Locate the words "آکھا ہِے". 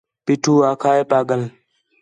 0.69-1.03